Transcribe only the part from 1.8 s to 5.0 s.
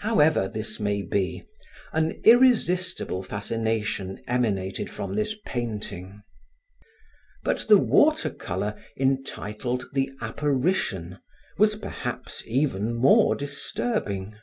an irresistible fascination emanated